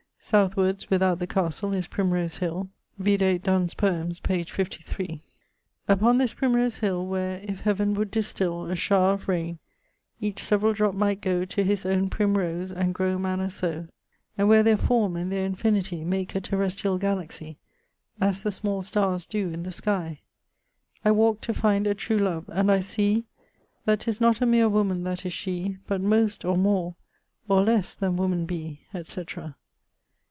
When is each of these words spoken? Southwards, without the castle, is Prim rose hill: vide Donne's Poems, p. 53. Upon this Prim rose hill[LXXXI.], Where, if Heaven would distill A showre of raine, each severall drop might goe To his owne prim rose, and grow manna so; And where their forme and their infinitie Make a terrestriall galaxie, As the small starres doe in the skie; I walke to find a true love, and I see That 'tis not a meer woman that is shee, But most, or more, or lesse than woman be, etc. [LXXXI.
Southwards, 0.23 0.87
without 0.91 1.17
the 1.17 1.25
castle, 1.25 1.73
is 1.73 1.87
Prim 1.87 2.13
rose 2.13 2.37
hill: 2.37 2.69
vide 2.99 3.41
Donne's 3.41 3.73
Poems, 3.73 4.19
p. 4.19 4.43
53. 4.43 5.19
Upon 5.87 6.19
this 6.19 6.35
Prim 6.35 6.55
rose 6.55 6.77
hill[LXXXI.], 6.79 7.07
Where, 7.09 7.41
if 7.43 7.61
Heaven 7.61 7.95
would 7.95 8.11
distill 8.11 8.69
A 8.69 8.75
showre 8.75 9.15
of 9.15 9.27
raine, 9.27 9.57
each 10.21 10.37
severall 10.37 10.73
drop 10.73 10.93
might 10.93 11.21
goe 11.21 11.43
To 11.45 11.63
his 11.63 11.87
owne 11.87 12.07
prim 12.11 12.37
rose, 12.37 12.71
and 12.71 12.93
grow 12.93 13.17
manna 13.17 13.49
so; 13.49 13.87
And 14.37 14.47
where 14.47 14.61
their 14.61 14.77
forme 14.77 15.15
and 15.15 15.31
their 15.31 15.49
infinitie 15.49 16.05
Make 16.05 16.35
a 16.35 16.39
terrestriall 16.39 16.99
galaxie, 16.99 17.57
As 18.21 18.43
the 18.43 18.51
small 18.51 18.83
starres 18.83 19.25
doe 19.25 19.49
in 19.49 19.63
the 19.63 19.71
skie; 19.71 20.19
I 21.03 21.09
walke 21.11 21.41
to 21.41 21.53
find 21.53 21.87
a 21.87 21.95
true 21.95 22.19
love, 22.19 22.47
and 22.49 22.71
I 22.71 22.81
see 22.81 23.23
That 23.85 24.01
'tis 24.01 24.21
not 24.21 24.39
a 24.39 24.45
meer 24.45 24.69
woman 24.69 25.03
that 25.03 25.25
is 25.25 25.33
shee, 25.33 25.79
But 25.87 25.99
most, 25.99 26.45
or 26.45 26.57
more, 26.59 26.93
or 27.47 27.63
lesse 27.63 27.95
than 27.95 28.17
woman 28.17 28.45
be, 28.45 28.81
etc. 28.93 29.43
[LXXXI. 29.43 29.57